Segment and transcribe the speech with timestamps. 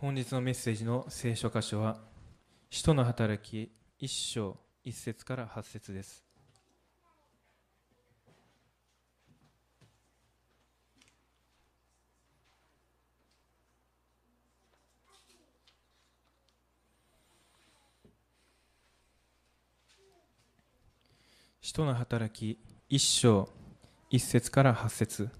[0.00, 1.98] 本日のメッセージの聖書箇所は
[2.70, 6.24] 使徒の働き一章一節から八節です。
[21.60, 22.58] 使徒の働き
[22.88, 23.50] 一章
[24.08, 25.39] 一節から八節。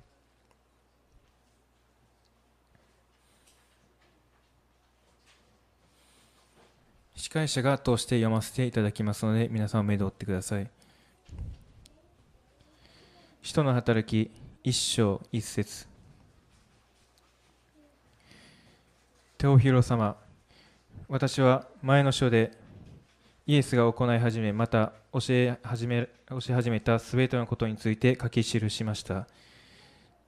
[7.21, 10.67] 司会者が通して読ませていただきますので皆さん目で追ってください。
[13.43, 14.31] 使徒の働き
[14.65, 15.87] 一章一節。
[19.37, 20.17] テオヒロ様
[21.09, 22.53] 私は前の書で
[23.47, 29.29] イエスが行い始めまた教え始め教え始めたすべてのことについて書き記しました。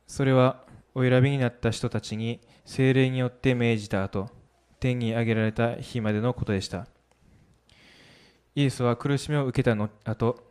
[0.06, 0.62] それは
[0.94, 4.41] お選びになった人たちに精霊によって命じた後。
[4.82, 6.88] 天に上げられた日までのことでした。
[8.56, 10.42] イエスは苦しみを受けたの後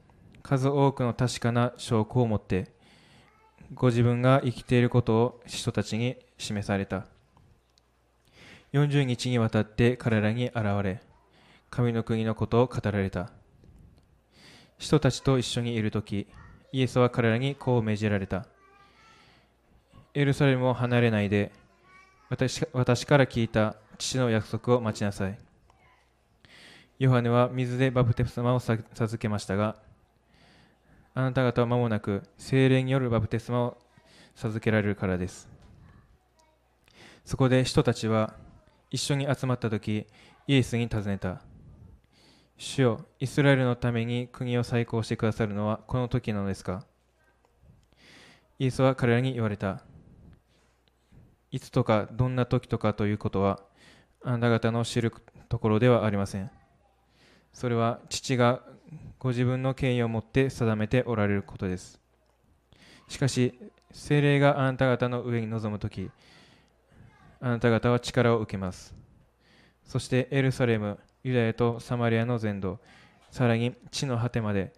[0.42, 2.72] 数多くの確かな証拠を持って
[3.74, 7.08] ご自分が生きていることを人たちに示された。
[8.72, 11.02] 40日にわたって彼らに現れ
[11.70, 13.32] 神の国のことを語られた。
[14.78, 16.28] 人たちと一緒にいるとき
[16.72, 18.48] イエスは彼らにこう命じられた。
[20.14, 21.52] エルサレムを離れないで
[22.30, 25.38] 私から聞いた父の約束を待ちなさい。
[27.00, 29.76] ヨハネは水でバプテスマを授けましたが
[31.16, 33.78] あなた方は間もなく精霊によるバプテスマを
[34.36, 35.50] 授けられるからです。
[37.26, 38.36] そこで人たちは
[38.92, 40.06] 一緒に集まった時
[40.48, 41.42] イエスに尋ねた。
[42.58, 46.86] 主よイスラエルのために国を再興してくださるのはこの時なのですか？
[48.60, 49.82] イエスは彼らに言われた。
[51.50, 53.60] いつとかどんな時とかということは
[54.24, 55.14] あなた方の知る
[55.50, 56.52] ところではありません。
[57.54, 58.62] それは父が
[59.20, 62.00] ご自分の権威を持って定めておられることです。
[63.08, 63.60] しかし
[63.92, 66.10] 精霊があなた方の上に臨む時
[67.42, 68.96] あなた方は力を受けます。
[69.84, 72.80] そしてエルサレムユダヤとサマリアの全土
[73.32, 74.74] さらに地の果てまで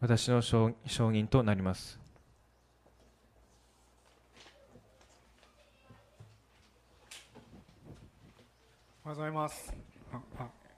[0.00, 0.74] 私の証
[1.10, 2.03] 人となります。
[9.06, 9.74] おはようございます。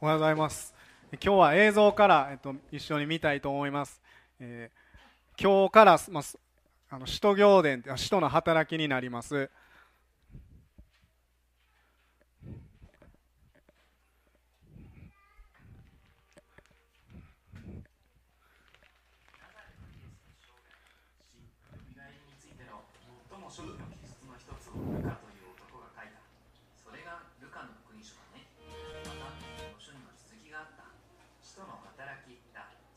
[0.01, 0.75] おはようございます。
[1.13, 4.03] 今日は映像から、えっと、一緒に見たいと思います、
[4.41, 6.25] えー、今日から、まあ、
[6.91, 9.49] あの使徒行伝使徒の働きになります。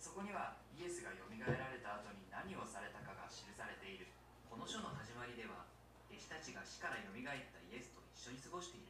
[0.09, 4.09] そこにはイエスがよみがえられた後に何をされたかが記されている。
[4.49, 5.69] この書の始まりでは
[6.09, 8.89] 弟子たちが死からよみがえったイエスと一緒に過ごしてい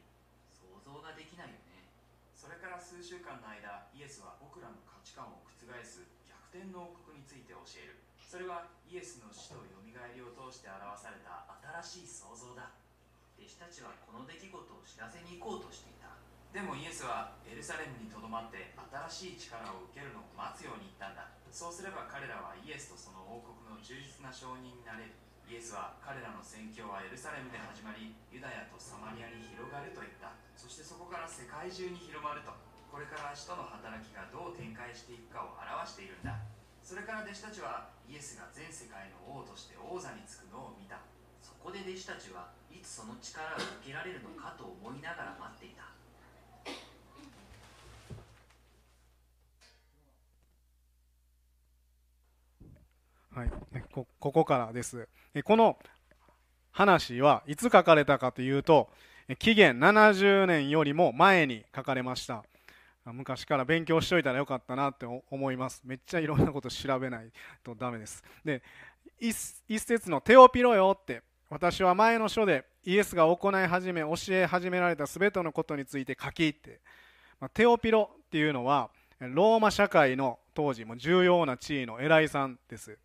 [0.56, 1.92] 想像ができないよね。
[2.32, 8.00] それから数週間の間イエスは僕らの価値観を覆す逆転の王国について教える。
[8.24, 11.44] それはイエスの死とよみがえりを通して表された
[11.84, 12.72] 新しい創造だ。
[13.36, 16.19] 弟子たちはこの出来事を知らせに行こうとしていた。
[16.50, 18.74] でもイエスはエルサレムにとどまって
[19.06, 21.30] 新しい力を受けるのを待つように言ったんだ。
[21.46, 25.14] そうすれば彼らはイエスとその王国の忠実な証人になれる。
[25.46, 30.34] イエスは彼らの宣教はエルサレムで始まりユダヤとサマリアに広がると言った。
[30.58, 32.50] そしてそこから世界中に広まると。
[32.90, 36.34] これから使徒の働きがどう展開していくかを表しているんだ。
[36.82, 40.98] それから弟子たちはイエスが全世界の王として王座につくのを見た。
[41.38, 45.86] そこで弟子たちはいつその力を受けられるのかと思いながら待っていた
[53.32, 53.48] はい、
[53.92, 55.08] ここからです。
[55.44, 55.78] この
[56.72, 58.88] 話はいつ書かれたかというと
[59.38, 62.44] 紀元70年よりも前に書かれました。
[63.06, 65.82] 昔から勉強しといたらよかったなって思います。
[65.84, 67.30] めっちゃいろんなこと調べない
[67.64, 68.22] とダメです。
[68.44, 68.62] で
[69.18, 69.32] 一
[69.78, 76.80] 節の「テオピロよ」って私は前の書でイエスが行い始め教え始められた全てのことについて書きって、
[77.40, 82.96] まあ、テオピロっていうのはローマ社会の当時も重要な地位の偉いさんです。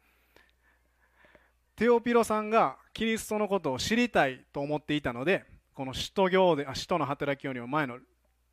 [1.75, 5.43] テオピロさんがキリストのことを知りたいと思っていたので
[5.73, 7.97] この使徒行で使徒の働きよりも前の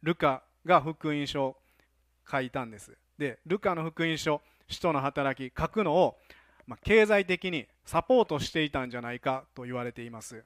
[0.03, 1.57] ルカが福音書を
[2.29, 2.97] 書いたんです。
[3.19, 6.17] でルカの福音書使徒の働き書くのを、
[6.67, 10.45] まあ、経済的にサポートしていたんじゃないかと言われています。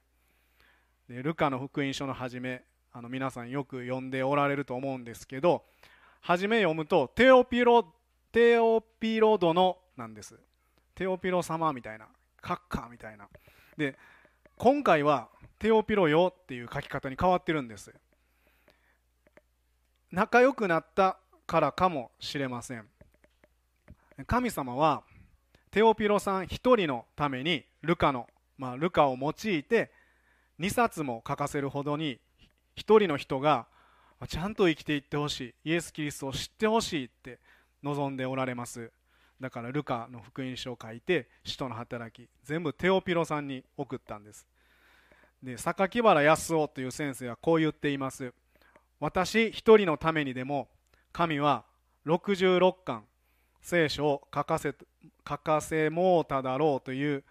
[1.09, 5.63] でルカの福音書の初めあの皆さんよく読んでおられると思うんですけど
[6.21, 7.93] 初め読むとテオピロ
[8.31, 10.39] テオピロ殿なんです。
[10.93, 12.07] テオピロ様みたいな。
[12.41, 13.27] カッカーみたいな。
[13.77, 13.97] で
[14.57, 15.29] 今回は
[15.59, 17.93] テオピロよっていう書き方に変わってるんです。
[20.11, 22.87] 仲良くなったからかもしれません。
[24.25, 25.03] 神様は
[25.71, 29.91] テオピロさん一人のためにルカの、まあ、ルカを用いて
[30.59, 32.19] 2冊も書かせるほどに
[32.75, 33.67] 一人の人が
[34.27, 35.69] ちゃんと生きていってほしい。
[35.69, 37.39] イエス・キリストを知ってほしいって
[37.83, 38.91] 望んでおられます。
[39.39, 44.47] だからルカの福音書を書いて使徒の働き全部テオピロさんに送ったんです。
[45.43, 48.33] で榊原康夫という先生はこう言っています。
[48.99, 50.69] 私一人のためにでも
[51.11, 51.65] 神は
[52.07, 53.03] 66巻
[53.61, 54.73] 聖書を書かせ
[55.27, 57.23] 書かせもうただろうという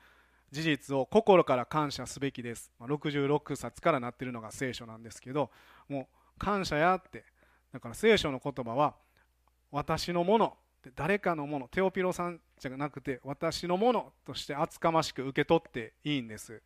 [0.52, 2.70] 事実を心から感謝すべきです。
[2.80, 5.50] 66冊からなってるのが聖書なんですけど
[5.88, 7.24] もう感謝やって。
[7.72, 8.94] だから聖書の言葉は
[9.72, 10.56] 私のもの
[10.94, 16.62] 誰かのものテオピロさんじゃなくて私のものとして厚かましく受け取っていいんです。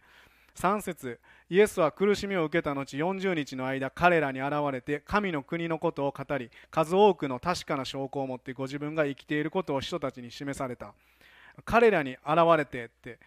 [0.56, 10.92] 3節イエスは苦しみを受けた後40日の間彼らに現れて神の国のことを語り数多くの確かな証拠を持ってご自分が生きていることを人たちに示された。
[11.64, 13.18] 彼らに現れてって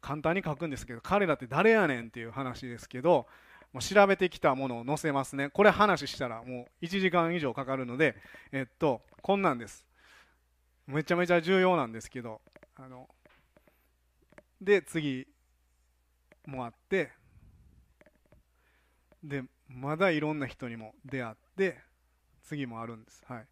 [0.00, 3.26] 簡単に書くんですけど彼らって誰やねんっていう話ですけど
[3.80, 5.50] 調べてきたものを載せますね。
[5.50, 8.16] これ話したらもう1時間以上かかるので
[8.52, 9.84] えっとこんなんです。
[10.86, 12.40] めちゃめちゃ重要なんですけど
[12.76, 13.08] あの
[14.60, 15.26] で次
[16.46, 17.12] もあって
[19.22, 21.78] でまだいろんな人にも出会って
[22.42, 23.46] 次もあるんです、はい、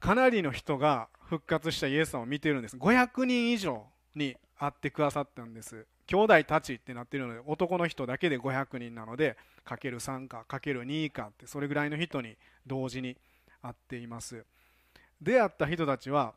[0.00, 2.76] かなりの人が復活したイエス様を見てるんです。
[2.76, 5.86] 500人以上に会ってくださったんです。
[6.06, 12.36] 兄弟たちってなってるので男の人だけで500人なのでかける3かかける2かってそれぐらいの人に
[12.66, 13.18] 同時に
[13.60, 14.46] 会っています。
[15.20, 16.34] 出会った人たちは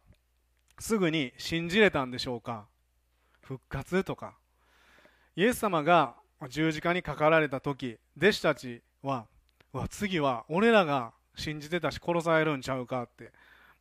[0.80, 2.66] すぐに信じれたんでしょうか？
[3.42, 4.36] 復活とか。
[5.36, 6.16] イエス様が
[6.50, 9.28] 十字架にかかられた時弟子たちは
[9.90, 13.04] 次は俺らが信じてたし殺されるんちゃうか？
[13.04, 13.32] って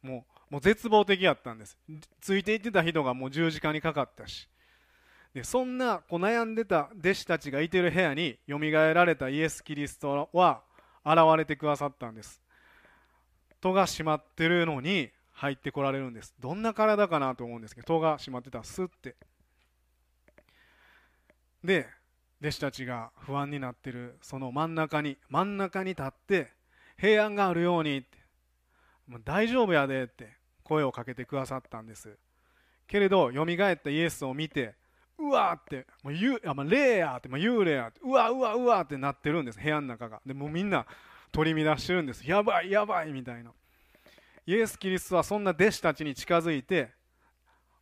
[0.02, 1.78] もうもう絶望的やったんです。
[2.20, 4.48] ついていってた人がもう十字架にかかったし。
[5.32, 10.62] でそんなこう悩んでた弟子たちがいてる部屋によみがえられたイエス・キリストは
[11.04, 12.42] 現れてくださったんです。
[13.60, 16.34] 戸が閉まってるのに入ってこられるんです。
[16.40, 19.16] どんな体かなと思うんですけど戸が閉まってたらスッて。
[21.62, 21.86] で
[22.40, 24.18] 弟子たちが不安になってる。
[24.22, 26.52] その真ん中に真ん中に立って
[26.98, 28.18] 平安があるようにって。
[29.06, 32.16] もう大丈夫やでって声をかけてくださったんです。
[32.86, 34.74] けれどよみがえったイエスを見て
[35.18, 39.58] うわーってもうゆあ、まあ、霊やって、まあ、幽霊やってうわうわうわってなってるんです。
[39.60, 40.20] 部屋の中が。
[40.24, 40.86] でもみんな
[41.32, 42.28] 取り乱してるんです。
[42.28, 43.52] やばいやばいみたいな。
[44.46, 46.90] イエス・キリストはそんな弟子たちに近づいて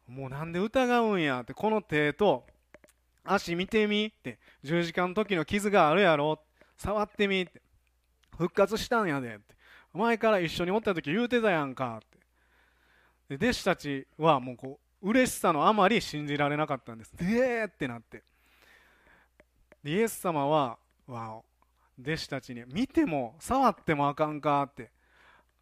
[0.07, 2.45] もうなんで疑うんやってこの手と
[3.25, 6.41] 足見てみって十字架の時の傷があるやろ
[6.77, 7.63] 触ってみって
[8.37, 9.55] 復活したんやでって
[9.93, 12.09] 前から一緒におった時言うてたやんかっ
[13.29, 13.37] て。
[13.37, 17.17] で弟子たちはもうこう嬉しさのあまり信じられなかったんです。
[17.17, 18.23] でーってなって。
[19.85, 21.43] イエス様はわ
[22.01, 24.91] 弟子たちに見ても触ってもあかんかって。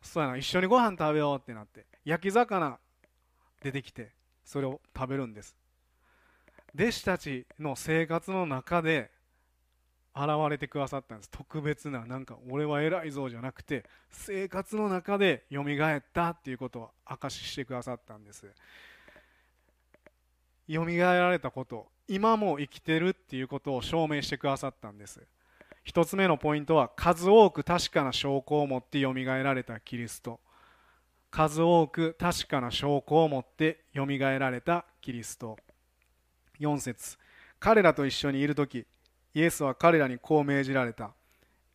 [0.02, 2.78] そうやな一緒にご飯食べようってなって焼き魚
[3.62, 4.12] 出てきて
[4.45, 5.57] それを食べるんです。
[6.75, 9.11] 弟子たちの生活の中で
[10.14, 11.31] 現れてくださったんです。
[11.31, 18.47] 特別ななんか俺は偉いぞじゃなくて生活の中でよみがえったっていうことを証ししてくださったんです。
[20.69, 25.26] よみがえられたこと今も生きてるっていうことを証明してくださったんです。
[25.87, 30.40] 一つ目のポイントは数多く確かな証拠を持ってよみがえられたキリスト。
[31.31, 35.57] 数多く確かな証拠を持ってよみがえられたキリスト。
[36.59, 37.16] 4節。
[37.61, 38.85] 彼らと一緒にいる時
[39.33, 41.12] イエスは彼らにこう命じられた。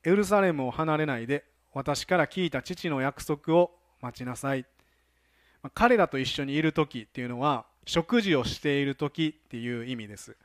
[0.04, 4.66] エルサレムを離れないで私から聞いた父の約束を待ちなさい。
[5.74, 10.36] 彼らと一緒にいる時っていうのは食事をしている時っていう意味です。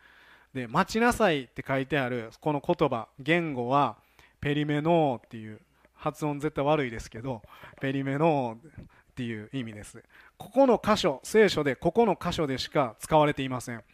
[0.56, 3.98] で待ちなさいって書いてあるこの言葉言語は
[4.40, 5.60] ペリメノーっていう
[5.94, 7.42] 発音絶対悪いですけど
[7.78, 8.84] ペリメノーっ
[9.14, 10.02] ていう意味です。
[10.38, 13.84] ここの箇所聖書でここの箇所でしか使われていません。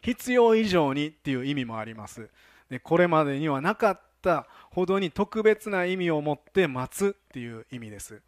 [0.00, 2.28] 必要以上にっていう意味もあります。
[2.68, 8.20] でこれまでにはなかったほどに特別な意味を持って待つっていう意味です。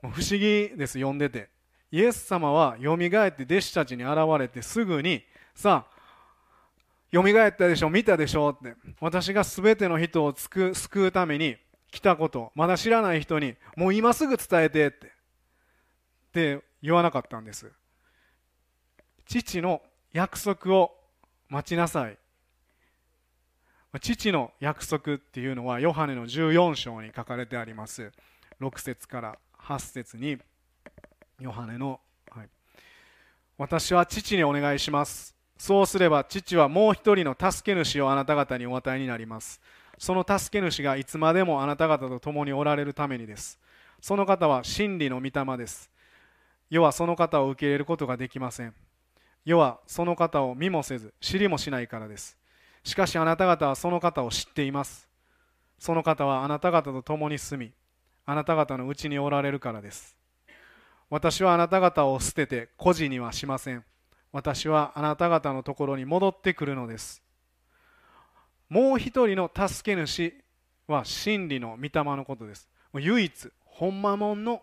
[0.00, 0.94] 不思議です。
[0.94, 1.50] 読んでて。
[1.92, 5.22] イエス様はよみがえって弟子たちに現れてすぐに
[5.54, 5.99] さあ
[7.10, 7.90] よみがえったでしょ？
[7.90, 8.50] 見たでしょ？
[8.50, 8.74] って。
[9.00, 10.72] 私が全ての人を救
[11.06, 11.56] うために
[11.90, 15.06] 来たことまだ知らない人にもう今すぐ伝えてって。
[15.06, 17.72] って言わなかったんです。
[19.26, 20.92] 父の約束を
[21.48, 22.16] 待ちなさい。
[24.00, 28.12] 父の約束っていうのはヨハネの14章に書かれてあります。
[28.60, 30.38] 6節から8節に
[31.40, 31.98] ヨハネの、
[32.30, 32.48] はい、
[33.58, 35.34] 私は父にお願いします。
[35.60, 39.60] そうすれば父はもう一人の助け主をあなた方にお与えになります。
[39.98, 43.60] その助け主がいつまでもあなた方と共におられるためにです。
[44.00, 45.90] その方は真理の御霊です。
[46.70, 48.74] 世はその方を受け入れることができません。
[49.44, 52.38] 世はその方を見もせず知りもしないからです。
[52.82, 55.10] しかしあなた方はその方を知っています。
[55.78, 57.72] その方はあなた方と共に住み
[58.24, 60.16] あなた方のうちにおられるからです。
[61.10, 63.84] 私はあなた方を捨てて孤児にはしません。
[64.32, 67.22] 私はあなた方のところに戻ってくるのです。
[68.68, 70.32] もう一人の助け主
[70.86, 72.68] は真理の御霊のことです。
[72.94, 74.62] 唯一ほんまもんの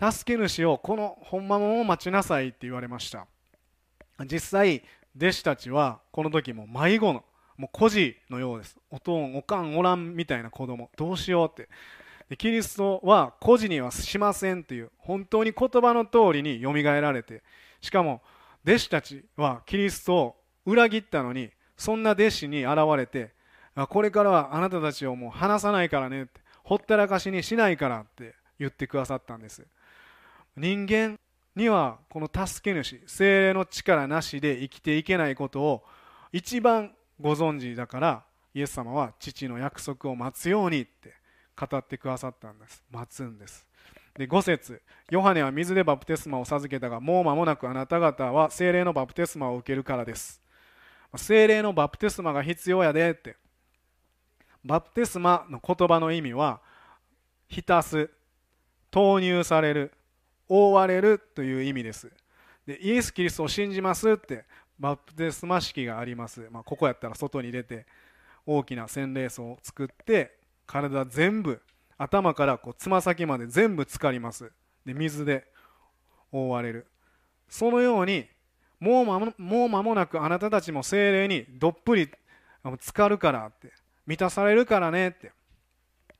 [0.00, 3.26] 助け主をこのほんまもんを待ちなさいって言われました。
[4.24, 4.82] 実際
[5.16, 7.24] 弟子たちはこの時も迷子の
[7.56, 8.78] もう孤児のようです。
[8.90, 11.68] おとんおかんおらんみたいな子供どうしようって。
[12.36, 17.42] キリストは孤児にはしませんという本当に言葉の通りによみがえられて
[17.80, 18.22] しかも
[18.64, 23.32] 弟子たちはキリストを裏切ったのにそんな弟子に現れて
[23.88, 29.64] これからはあなたたちをもう離さないからねってほったらかしにしないからって言ってくださったんです。
[30.56, 31.18] 人間
[31.54, 35.84] にはこの助け主精霊の力なしで生きていけないことを
[36.32, 41.14] 一番ご存知だからイエス様は父の約束を待つようにって
[41.56, 42.82] 語ってくださったんです。
[42.90, 43.67] 待つんです。
[44.18, 44.82] で5節。
[45.10, 50.42] ヨハネは水でバプテスマを授けたがもう間もなくあなた方は精霊のバプテスマを受けるからです。
[51.16, 53.36] 精霊のバプテスマが必要やでって。
[54.64, 56.60] バプテスマの言葉の意味は
[57.48, 58.10] 浸す
[58.90, 59.92] 投入される
[60.48, 62.12] 覆われるという意味です。
[62.66, 64.44] でイエス・キリストを信じますって。
[64.78, 67.86] バプテスマ式があります、まあ、ここやったら外に出て
[68.46, 71.60] 大きな洗礼層を作って体全部
[71.98, 74.52] 頭からこうつま先まで全部浸かります。
[74.86, 75.44] で水で
[76.32, 76.86] 覆われる。
[77.48, 78.26] そのように
[78.80, 82.08] もう間もう間もなくあなたたちも精霊にどっぷり
[82.64, 83.72] 浸かるからって
[84.06, 85.32] 満たされるからねって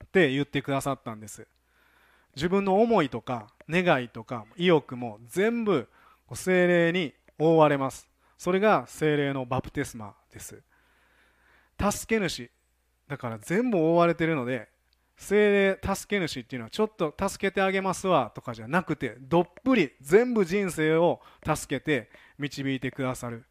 [0.04, 1.46] って言ってくださったんです。
[2.34, 5.88] 自分の思いとか願いとか意欲も全部
[6.34, 8.08] 精霊に覆われます。
[8.36, 10.62] それが精霊のバプテスマです。
[11.78, 12.50] 助け主。
[13.06, 14.68] だから全部覆われているので
[15.18, 22.08] 精霊助け主っていうのはちょっと助けてあげますわとかじゃなくてどっぷり全部人生を助けて
[22.38, 23.44] 導いてくださる。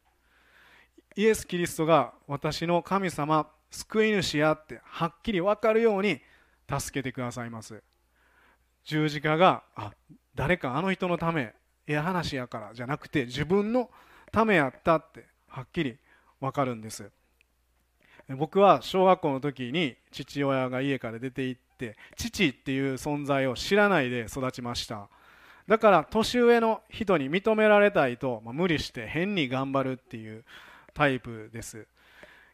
[1.14, 6.20] イエス・キリストが私の神様救い主やってはっきり分かるように
[6.68, 7.82] 助けてくださいます。
[8.84, 9.92] 十字架があ
[10.34, 11.52] 誰かあの人のため
[11.86, 13.90] ええ話やからじゃなくて自分の
[14.32, 15.98] ためやったってはっきり
[16.40, 17.10] 分かるんです。
[18.36, 25.08] 僕は小学校の時に父親が家から出て行って父っていう存在を知らないで育ちました。
[25.66, 30.44] だから年上の人に認められたいと、まあ、無理して変に頑張るっていう
[30.94, 31.86] タイプです。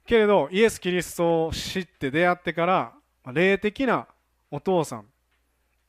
[0.07, 2.93] けれどイエス・キリストを知って出会ってから
[3.33, 4.07] 霊的な
[4.51, 5.07] お父さん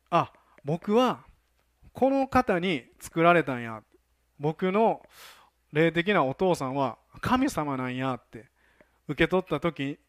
[0.10, 0.32] あ
[0.63, 1.25] 僕は
[1.94, 3.84] この方に作られたんや。
[4.39, 5.01] 僕の
[5.72, 8.46] 霊的なお父さんは神様なんやって
[9.07, 10.00] 受け取った時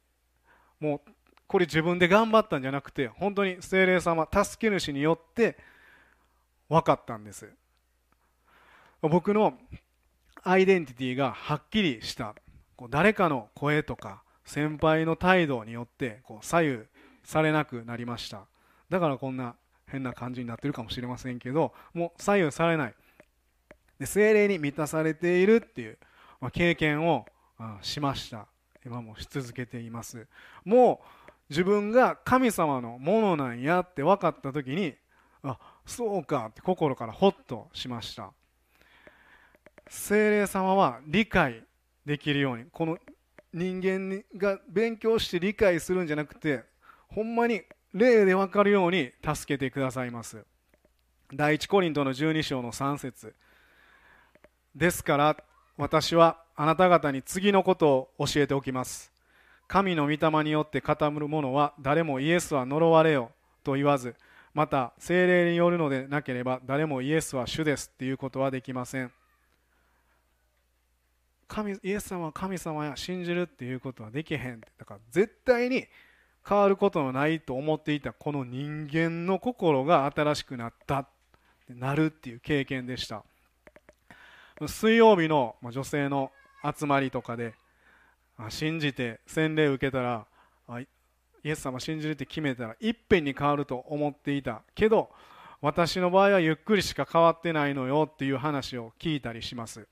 [0.80, 1.10] もう
[1.46, 5.56] これ自分で頑張ったんじゃなくて本当に精霊様助け主によって
[6.68, 7.48] 分かったんです。
[9.02, 9.54] 僕の
[10.42, 12.34] アイデンティティがはっきりした
[12.90, 16.78] 誰かの声とか先輩の態度によってこう左右
[17.24, 18.46] されなくなりました。
[18.88, 19.54] だからこんな
[19.86, 22.94] 変な感じになってるかもしれませんけどもう左右されない。
[23.98, 25.98] で精霊に満たされているっていう、
[26.40, 27.26] ま、経験を
[27.82, 28.46] しました。
[28.87, 30.28] 今もし続けています。
[30.64, 34.95] もう自分が神様のものなんやって分かった時に
[35.43, 38.33] あそうかって心からホッとしました。
[39.88, 41.64] 精霊様は理解
[42.05, 42.97] できるようにこの
[43.52, 46.62] 人間が勉強して理解するんじゃなくて
[47.09, 47.62] ほんまに
[47.93, 50.45] 霊で分かるように助けてくださいます。
[51.35, 53.35] 第一コリントの12章の3節。
[54.76, 55.37] ですから
[55.76, 59.12] 私はあなた方に次のことを教えておきます。
[59.68, 63.30] 神の御霊によって語る者は誰もイエスは呪われよ
[63.62, 64.14] と言わず
[64.54, 69.12] また精霊によるのでなければ誰もイエスは主ですっていうことはできません。
[71.48, 74.60] 神イエス様は神様や信じるっていうことはできへん。
[74.60, 75.86] だから絶対に
[76.48, 81.06] 変わることのないと思っていたこの人間の心が新しくなった
[81.68, 83.25] なるっていう経験でした。
[84.66, 86.32] 水曜日の女性の
[86.62, 87.54] 集まりとかで
[88.48, 90.26] 信じて洗礼受けたら
[90.78, 90.86] イ
[91.44, 94.62] エス様信じるって決めたらいっぺんに変わると思っていた。
[94.75, 95.10] けど
[95.60, 99.86] 私の場合はゆっくりしか変わってないのよっていう話を聞いたりします。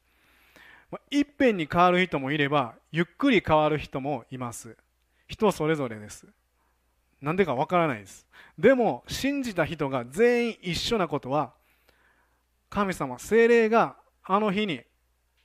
[1.11, 4.77] いっぺんに変わる人もいればゆっくり変わる人もいます。
[5.27, 6.27] 人それぞれです。
[7.23, 8.27] なんでかわからないです。
[8.59, 11.53] でも信じた人が全員一緒なことは
[12.69, 14.83] 神様精霊があの日に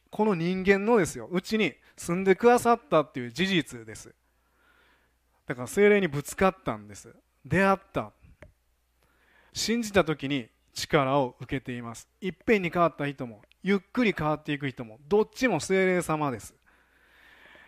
[0.09, 4.13] この人間のですようちに住んでくださったっていう事実です。
[5.45, 7.15] だから精霊にぶつかったんです。
[7.45, 8.11] 出会った。
[9.53, 12.07] 信じた時に力を受けています。
[12.21, 16.55] いっぺんに変わった人もゆっくり変わっていく人もどっちも精霊様です。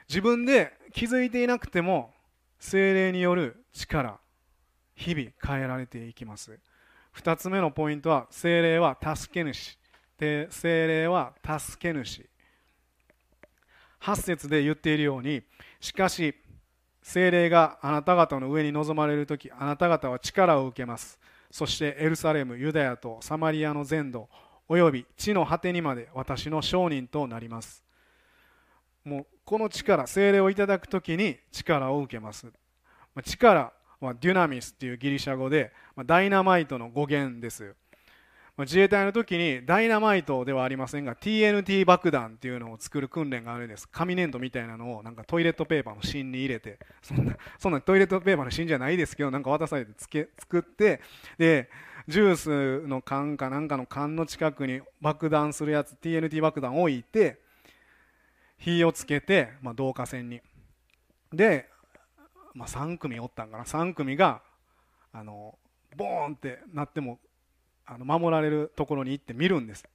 [0.07, 2.13] 自分で気づいていなくても
[2.59, 4.19] 精霊による力
[4.95, 6.59] 日々変えられていきます。
[7.15, 9.77] 2つ目のポイントは精霊は助け主。
[10.17, 12.29] で精霊は助け主。
[14.01, 15.43] 8節で言っているように
[15.79, 16.35] しかし
[17.01, 21.19] 精霊があなた方の上に臨まれる時あなた方は力を受けます。
[21.49, 24.29] そしてエルサレムユダヤとサマリアの全土
[24.69, 27.83] および地の果てにまで私の証人となります。
[29.03, 32.47] もうこの力精霊をいただく時に力を受けます。
[33.23, 35.73] 力はデュナミスっていうギリシャ語で
[36.05, 37.75] ダイナマイトの語源です。
[38.57, 43.87] 自衛隊の時にダイナマイトではありませんが TNT 爆弾っていうのを作る訓練があるんです。
[43.89, 51.01] 紙粘土みたいなのをなんかトイレットペーパーの芯に入れてそんなそんなトイレットペーパーの芯じゃないですけどなんか渡されてつけ作って
[51.37, 51.69] で
[52.07, 52.35] ジュー
[52.83, 57.39] スの缶かなんかの缶の近くに爆弾するやつ TNT 爆弾を置いて
[58.61, 60.39] 火をつけて、まあ、導火線に。
[61.33, 61.67] で、
[62.53, 63.63] まあ、3組おったんかな。
[63.63, 64.41] 3組が
[65.11, 65.57] あの
[65.97, 67.19] ボーンってなっても
[67.85, 69.85] あの守られるところに行って見るんです。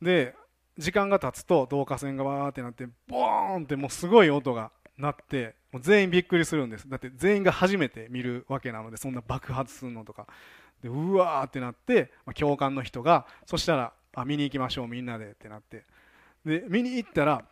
[0.00, 0.34] で
[0.78, 6.88] 時間が経つと導火線がわーってなってボーンってもうすごい音が鳴ってもう全員びっくりするんです。
[6.88, 10.26] だって全員が初めて見るわけなのでそんな爆発するのとか。
[10.82, 15.84] でうわーってなって、まあ、教官の人がそしたらあ見に行きましょうみんなでってなって。
[16.44, 17.44] で見に行ったら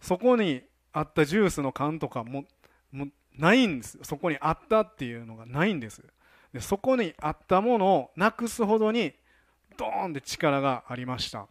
[0.00, 0.62] そこに
[0.92, 2.44] あったジュースの缶とかも
[2.92, 3.98] もないんです。
[4.02, 6.02] そこにあったっていうのがないんです。
[6.52, 9.12] でそこにあったものをなくすほどに
[9.76, 11.46] ドーンって力がありました。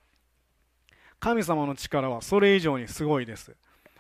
[1.20, 3.56] 神様の力はそれ以上にすごいです、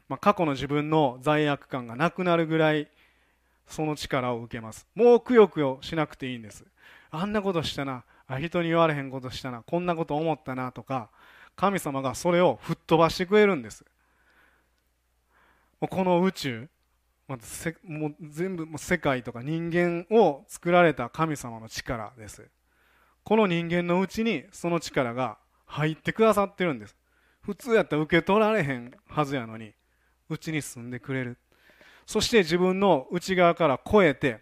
[0.07, 2.87] まあ、過去の自分の罪悪感がなくなるぐらい
[3.67, 4.87] その力を受けます。
[4.95, 6.63] もうくよくよしなくていいんです。
[7.09, 8.03] あんなことしたな
[8.39, 11.09] 人に言われへんことしたなこんなこと思ったなとか
[11.55, 13.85] 神様がそれを吹っ飛ばしてくれるんです。
[15.79, 16.69] この宇宙
[17.27, 22.49] ませもう全部世界とか人間を作られた神様の力です。
[23.23, 26.95] この人間のうちにその力が入ってくださってるんです。
[27.41, 29.73] 普通やったら受け取られへんはずやのに
[30.29, 31.37] うちに住んでくれる。
[32.05, 34.41] そして自分の内側から越えて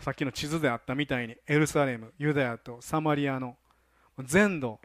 [0.00, 3.56] さっきの地図であったみたいにエルサレムユダヤとサマリアの
[4.24, 4.78] 全土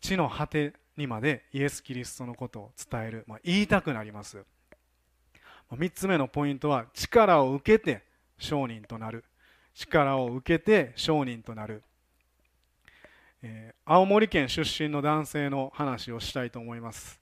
[0.00, 4.44] 地の果てにまでイエス・キリストのことを伝える、まあ、言いたくなります
[5.76, 8.02] 3つ目のポイントは力を受けて
[8.38, 9.24] 商人となる。
[9.74, 11.82] 力を受けて商人となる、
[13.42, 17.20] えー、青森県出身の男性の話をしたいと思います。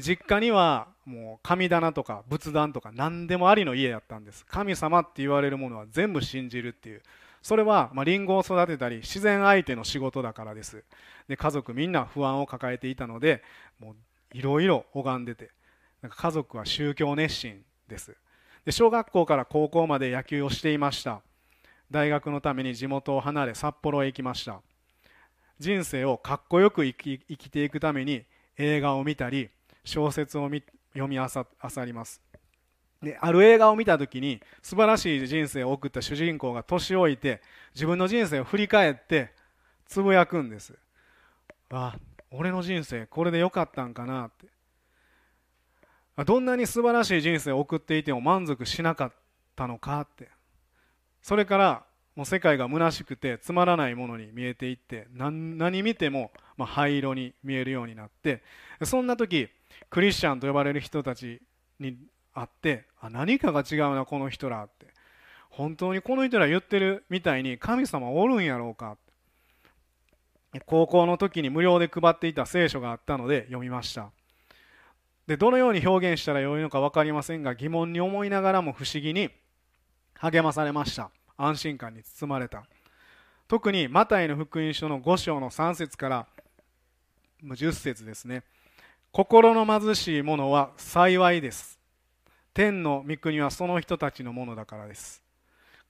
[0.00, 4.44] 実家にはもう神棚とか仏壇とか何でもありの家だったんです。
[4.46, 7.02] 神様って言われるものは全部信じるっていう。
[7.42, 10.82] それはまあリンゴを育てたり自然相手の仕事だからです。
[11.28, 13.42] で家族みんな不安を抱えていたので
[13.78, 13.94] もう
[14.32, 15.50] いろいろ拝んでて。
[16.02, 17.64] なんか家族は宗教熱心。
[17.94, 18.16] です。
[18.64, 21.20] で小学校から高校まで野球をしていました。
[21.90, 24.60] 大学のために地元を離れ札幌へ行きました。
[25.60, 28.24] 人生をかっこよく生き生きていくために
[28.58, 29.48] 映画を見たり
[29.84, 30.50] 小説を
[30.92, 31.46] 読みあさ
[31.84, 32.20] ります。
[33.00, 37.42] である映画を見た時に素晴らしい人生を送った主人公が年老いて
[37.74, 39.30] 自分の人生を振り返って
[39.86, 40.72] つぶやくんです
[41.70, 41.96] あ
[42.30, 44.53] 俺の人生これでよかったんかなって。
[46.24, 49.12] どんなに素晴らしい人生を送っていても満足しなかっ
[49.56, 50.28] たのかって。
[51.22, 58.42] それからもう世界が虚しくてつまらないものに見えていって何見てもま灰色に見えるようになって
[58.84, 59.48] そんな時
[59.90, 61.40] クリスチャンと呼ばれる人たち
[61.80, 61.96] に
[62.32, 64.94] 会ってあ何かが違うなこの人らって。
[65.54, 68.96] 本当にこの人ら言ってるみたいに神様おるんやろうか
[70.66, 74.10] 高校の時に無料で配っていた聖書があったので読みました。
[75.26, 79.30] でどのように表現したらよいのか分かりませんが疑問に思いながらも不思議に
[80.14, 81.10] 励まされました。
[81.36, 82.64] 安心感に包まれた。
[83.48, 86.26] 特にマタイの福音書の5章の3節から
[87.42, 88.42] 10節ですね。
[89.12, 91.78] 心の貧しい者は幸いです。
[92.52, 95.22] 天の御国はその人たちのものだからです。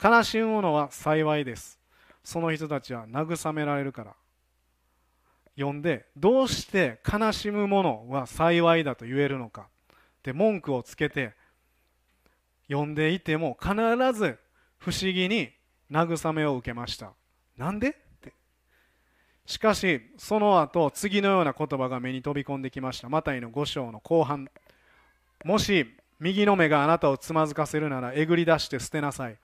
[0.03, 1.79] 悲しむ者は幸いです。
[2.23, 4.15] その人たちは慰められるから。
[5.57, 9.69] 読んでどうして悲しむ者は幸いだと言えるのか。
[10.23, 11.35] で文句をつけて
[12.69, 13.75] 読んでいても必
[14.13, 14.39] ず
[14.79, 15.51] 不思議に
[15.91, 17.13] 慰めを受けました。
[17.57, 17.91] なんで？
[17.91, 18.33] って。
[19.47, 23.09] しかしその後次のような言葉が目に飛び込んできました。
[23.09, 24.49] マタイの5章の後半。
[25.45, 25.87] もし
[26.21, 29.37] 右の目があなたをつまずかせるならえぐり出して捨てなさい。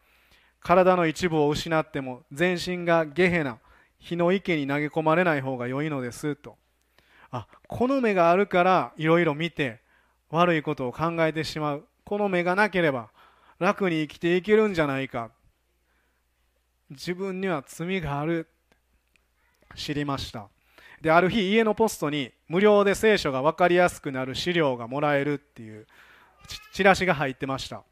[0.61, 3.59] 体の一部を失っても全身がゲヘナ。
[4.01, 6.57] 火の池に投げ込まれない方が良いのですと。
[7.31, 9.81] あこの目があるからいろいろ見て
[10.31, 11.87] 悪いことを考えてしまう。
[12.05, 13.11] この目がなければ
[13.59, 15.31] 楽に生きていけるんじゃないか。
[16.91, 18.49] 自分には罪がある。
[19.77, 20.49] 知りました。
[21.01, 25.87] である日家のポストに無料で聖書が分かりやすくなる資料がもらえるっていう
[26.73, 27.83] チラシが入ってました、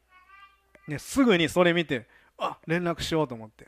[0.87, 3.67] ね、すぐにそれ見てあ連絡しようと思って。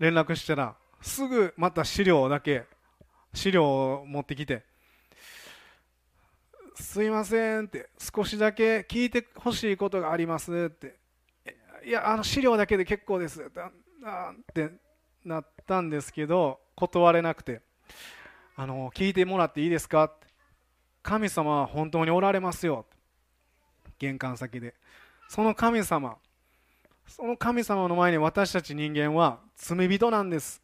[0.00, 2.64] 連絡したらすぐまた資料だけ
[3.34, 3.64] 資料
[4.00, 4.64] を持ってきて
[6.74, 10.96] 「すいません」って「少しだけ聞いてほしいことがあります」って
[11.84, 13.46] 「いやあの資料だけで結構です」っ
[14.54, 14.70] て。
[15.22, 17.60] なったんですけど断れなくて
[18.56, 20.26] 「あの聞いてもらっていいですか?」って。
[21.02, 22.86] 神様は本当におられますよ」
[23.98, 24.74] 玄関先で。
[25.28, 26.16] その神様
[27.10, 30.62] その神様の前に私たち人間は罪人なんです。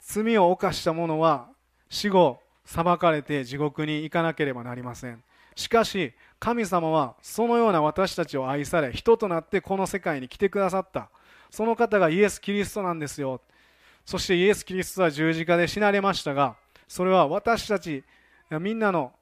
[0.00, 1.48] 罪を犯した者は
[1.88, 5.22] 死後裁かれて地獄に行かなければなりません。
[5.56, 11.10] しかし神様はそのような私たちを愛され人となってこの世界に来てくださった。
[11.50, 13.40] その方がイエス・キリストなんですよ。
[14.06, 18.04] そしてイエス・キリストは十字架で死なれましたがそれは私たち
[18.60, 19.12] みんなの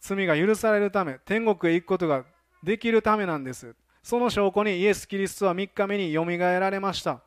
[0.00, 2.24] 罪が許されるため天国へ行くことが
[2.62, 3.76] できるためなんです。
[4.02, 7.20] その証拠にイエス・キリストは3日目によみがえられました。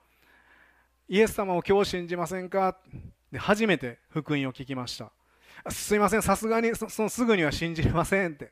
[1.08, 2.78] イエス様を今日信じませんか？
[3.32, 5.12] で初めて福音を聞きました。
[5.70, 8.52] すいませんさすがにそのすぐには信じれませんって。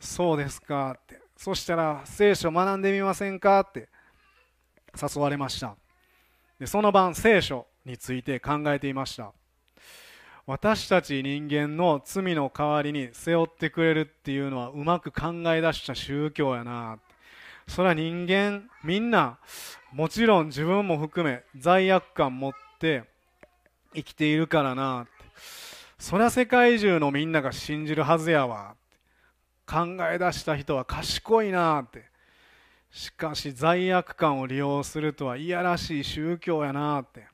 [0.00, 0.96] そうですか？
[0.98, 1.20] って。
[1.36, 3.60] そしたら聖書学んでみませんか？
[3.60, 3.88] って。
[5.00, 5.76] 誘われました。
[6.58, 9.32] でその晩聖書について考えていました。
[10.46, 17.00] 私たち人間の罪の代わりに背負ってくれるっていうのはうまく考え出した宗教やな。
[17.66, 19.38] それは人間みんな
[19.92, 23.02] もちろん自分も含め罪悪感持って
[23.92, 25.08] 生きているからな。
[25.98, 28.76] そりゃ世界中のみんなが信じるはずやわ。
[29.66, 31.82] 考え出した人は賢いな。
[31.82, 32.04] って
[32.92, 37.02] しかし罪悪感を利用するとはいやらしい宗教やな。
[37.02, 37.26] って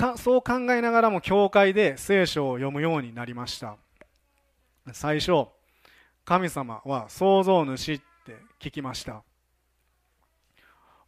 [0.00, 3.76] かそう考えながらも教会で聖書を読むようになりました。
[4.94, 5.48] 最初
[6.24, 9.22] 神様は創造主って聞きました。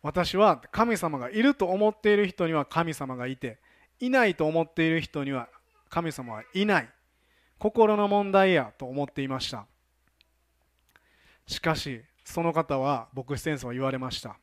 [0.03, 3.61] 私は神様がいると思っている人には神様がいて
[3.99, 5.49] いないと思っている人には
[5.89, 6.89] 神様はいない。
[7.59, 9.65] 心の問題やと思っていました。
[11.47, 14.37] しかしその方は牧師先生は言われました。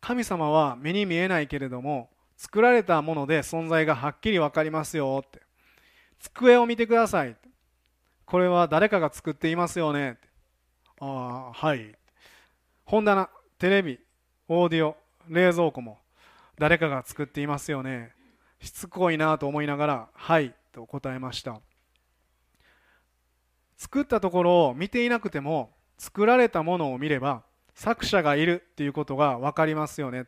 [0.00, 2.10] 神様は目に見えないけれども
[2.42, 5.40] 作られたもので存在がはっきり分かりますよって。
[6.18, 7.36] 机を見てください
[8.26, 10.18] これは誰かが作っていますよね
[11.00, 11.94] ああはい。
[12.84, 13.28] 本棚
[13.60, 14.00] テレビ
[14.48, 14.96] オーディオ
[15.28, 15.98] 冷蔵庫も
[16.58, 18.10] 誰かが作っていますよね。
[18.60, 21.60] しつこいなと思いながら「はい」と答えました。
[23.76, 30.26] 作ったところを見ていなくても作られたものを見れば作者がいるっていうことが分かりますよね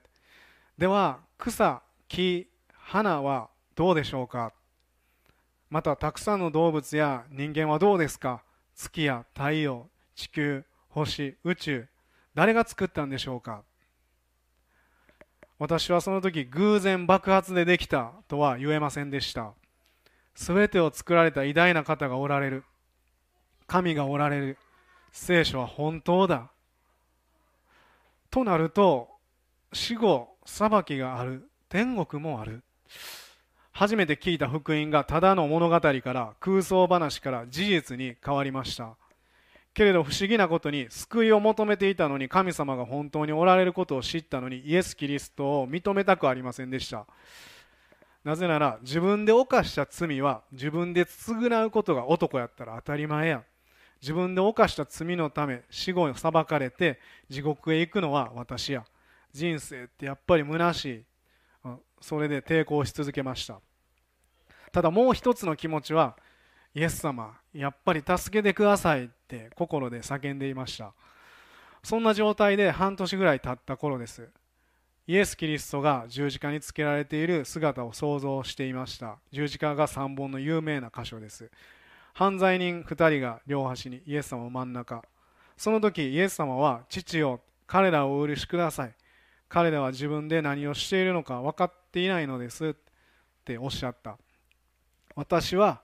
[0.79, 4.53] では草木花はどうでしょうか？
[5.71, 8.43] またたくさんの動物や人間はどうですか？
[8.75, 11.89] 月や太陽地球星宇宙
[12.35, 13.63] 誰が作ったんでしょうか？
[15.59, 19.53] 私はその時偶然爆発でできたとは言えませんでした。
[20.35, 22.65] 全てを作られた偉大な方がおられる。
[23.67, 24.59] 神がおられる。
[25.13, 26.51] 聖書は本当だ。
[28.31, 29.09] となると
[29.73, 31.49] 死後裁きがある。
[31.75, 32.63] 天国もある。
[33.73, 38.95] 初めて聞いた福音がただの物語から空想話から事実に変わりました。
[39.75, 47.07] けれど不思議なことに救いを求めていたのに神様が本当におられることを知ったのにイエス・キリストを認めたくありませんでした。
[48.23, 53.43] なぜなら自分で犯した罪は自分で償うことが男やったら当たり前や。
[54.01, 58.85] 自分で犯した罪のため死後に裁かれて地獄へ行くのは私や。
[59.33, 61.05] 人生ってやっぱり虚しい。
[62.01, 63.61] それで抵抗し続けました。
[64.73, 66.17] ただもう一つの気持ちは
[66.75, 70.93] イエス様やっぱり助けてくださいって心で叫んでいました。
[71.83, 74.29] そんな状態で半年ぐらい経った頃です。
[75.07, 79.19] イエス・キリストが十字架につけられている姿を想像していました。
[79.31, 81.51] 十字架が3本の有名な箇所です。
[82.15, 85.05] 犯罪人2人が両端にイエス様真ん中。
[85.57, 88.95] その時イエス様は父よ彼らをお許しください。
[89.55, 92.75] 彼らは自分で何をしているのか分かっていないのですっ
[93.45, 94.19] ておっしゃった。
[95.15, 95.81] 私は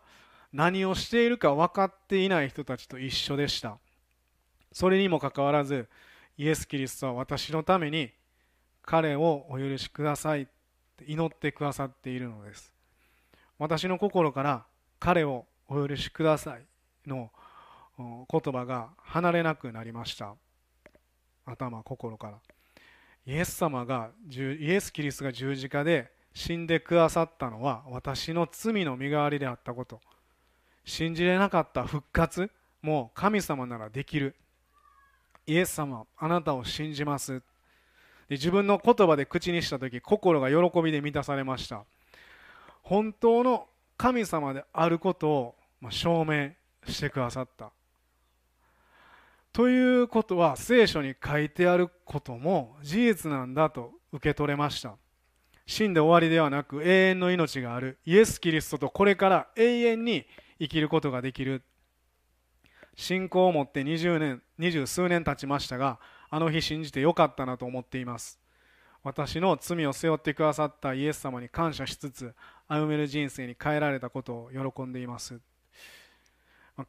[0.52, 3.78] 何をしているか分かっていない人たちと一緒でした。
[4.72, 5.88] それにもかかわらず
[6.37, 8.11] イエス・キリストは私のために
[8.83, 10.46] 彼をお許しくださいっ
[10.96, 12.72] て祈ってくださっているのです。
[13.56, 14.64] 私の心から
[14.98, 16.66] 彼をお許しください
[17.06, 17.30] の
[17.96, 20.35] 言葉が離れなくなりました。
[21.46, 22.38] 頭心から。
[23.31, 30.01] イエス様がイエス・キリストが十字架で死んでくださったのは私の罪の身代わりであったこと。
[30.85, 32.51] 信じれなかった復活
[32.83, 34.35] も神様ならできる。
[35.47, 37.38] イエス様あなたを信じます。
[37.38, 37.43] で
[38.31, 41.85] 自分の言葉で口にした時心が喜びで満たされました。
[42.83, 45.55] 本当の神様であることを
[45.88, 46.51] 証明
[46.85, 47.71] してくださった。
[49.53, 54.97] ということは聖書に書いてあることも事実なんだと受け取れました。
[55.67, 57.99] 死んで終わりではなく永遠の命がある。
[58.05, 60.27] イエス・キリストとこれから永遠に
[60.61, 61.63] 生きることができる。
[62.95, 68.41] 信仰を持って20年二十数年経ちましたがあの日信じてよかったなと思っています。
[69.03, 72.35] 私の罪を背負ってくださったイエス様に感謝しつつ
[72.69, 75.41] 歩める人生に変えられたことを喜んでいます。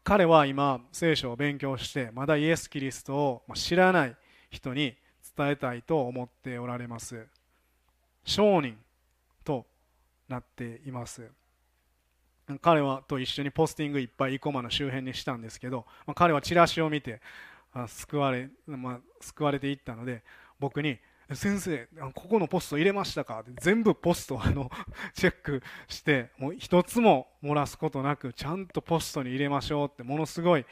[0.04, 4.15] 彼は今聖書を勉強してまだイエス・キリストを知らない
[4.49, 4.95] 人に
[5.36, 7.25] 伝えたいと思っておられます。
[8.23, 8.77] 商人
[9.43, 9.65] と
[10.27, 11.30] なっています。
[12.62, 17.21] 彼はと一緒にポスティングいっぱい生駒の周辺にしたんですけど、ま、彼はチラシを見て
[17.88, 20.23] 救われ,、まあ、救われていったので
[20.60, 20.99] 僕に
[21.35, 24.69] 先生ここのポスト入れましたか?」って全部ポストあの
[25.13, 30.65] チェックしてもう一つも漏らすことなくちゃんとポストに入れましょうってものすごい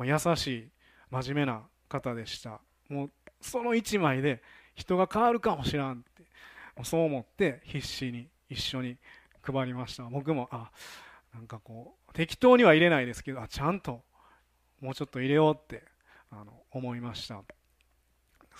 [0.00, 0.70] 優しい
[1.10, 2.60] 真面目な方でした。
[2.88, 4.42] もうその1枚で
[4.74, 6.24] 人が変わるかもしらんって
[6.84, 8.96] そう思って必死に一緒に
[9.42, 10.04] 配りました。
[10.04, 10.70] 僕もあ
[11.32, 14.04] なんかこう適当には入れないですけどあちゃんと
[14.80, 15.84] もうちょっと入れようって
[16.30, 17.42] あの思いました。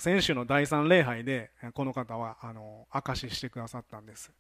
[0.01, 4.33] 先週の第3礼拝でこの方はあの証ししてくださったんです。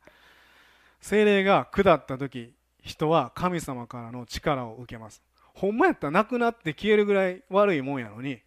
[1.02, 5.22] 精霊が下った時人は神様からの力を受けます。
[5.52, 8.40] ほんまやったらなくなって消えるぐらい悪いもんやのに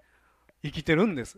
[0.63, 1.37] 生きてるんです。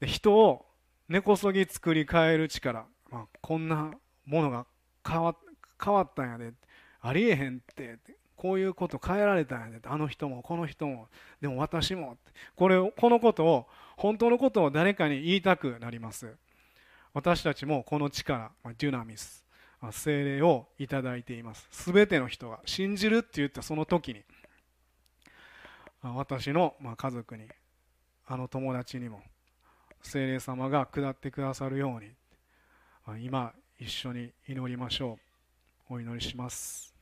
[0.00, 0.66] で人を
[1.08, 3.90] 根こそぎ作り変える力、まあ、こんな
[4.26, 4.66] ものが
[5.08, 5.34] 変わ
[5.82, 6.52] 変わったんやで
[7.00, 7.98] ありえへんって
[8.36, 11.08] こういうこと変えられたんやであの人もこの人も
[11.40, 12.18] でも私も
[12.54, 13.66] これこのことを
[13.96, 16.34] 本当のことを誰かに言いたくなります。
[17.12, 19.44] 私たちもこの力デュナミス
[19.92, 21.68] 精霊をいただいています。
[21.92, 24.22] 全ての人が信じるって言ったその時に
[26.02, 27.44] 私の家族に
[28.26, 29.22] あの友達にも
[30.02, 32.00] 精霊様が下ってくださるよ
[33.06, 35.18] うに今一緒に祈りましょ
[35.90, 35.94] う。
[35.94, 36.93] お祈りします。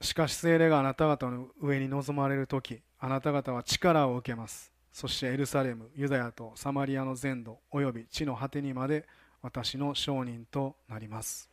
[0.00, 4.72] しかし聖霊があなた方の上に臨まれる時あなた方は力を受けます。
[4.92, 9.06] そしてエルサレムユダヤとサマリアの全土および地の果てにまで
[9.42, 11.50] 私の証人となります。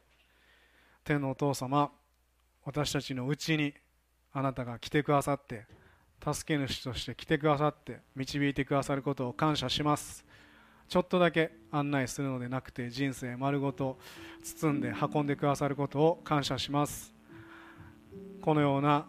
[1.04, 1.92] 天のお父様
[2.66, 3.74] 私たちのうちに
[4.34, 5.66] あなたが来てくださって
[6.22, 10.26] 助け主として来てくださって導いてくださることを感謝します。
[10.90, 14.00] ちょっとだけ案内するのでなくて人生丸ごと
[14.42, 17.17] 包んで運んでくださることを感謝します。
[18.42, 19.06] このような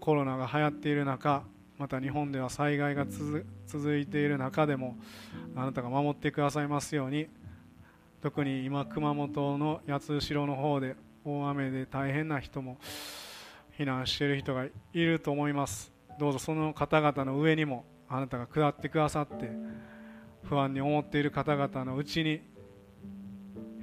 [0.00, 1.42] コロナが流行っている中
[1.78, 4.96] また日本では災害が続いている中でも
[5.56, 7.26] あなたが守ってくださいますように
[8.20, 12.78] 特に今熊本の八代の方で大雨で大変な人も
[13.78, 15.92] 避難している人がいると思います。
[16.18, 19.50] どうぞその方々の上にもあなたが下ってくださって
[20.44, 22.42] 不安に思っている方々のうちに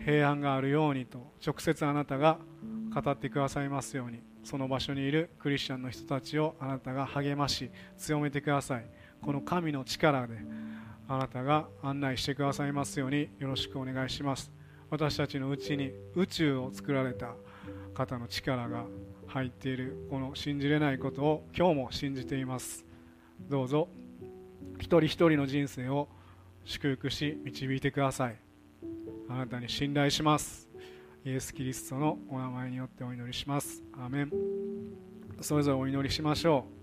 [0.06, 2.38] 平安があるようにと直接あなたが
[2.94, 4.22] 語ってくださいますように。
[4.50, 8.86] その場所にいるクリスチャンの人たちをあなたが励まし強めてください。
[9.22, 10.40] この神の力で
[11.08, 14.52] あなたが案内してくださいますようによろしくお願いします。
[14.90, 17.36] 私たちのうちに宇宙を作られた
[17.94, 18.86] 方の力が
[19.28, 22.88] 入っているこの信じれないことを今日も信じています。
[23.40, 23.88] どうぞ
[24.80, 26.10] 一人一人の人生を
[26.66, 28.36] 祝福し導いてください。
[29.30, 30.69] あなたに信頼します。
[31.26, 33.84] イエス・キリストのお名前によってお祈りします。
[33.94, 34.32] アーメン。
[35.42, 36.79] それぞれお祈りしましょう。